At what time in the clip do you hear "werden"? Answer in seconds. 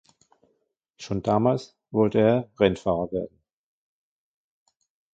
3.11-3.39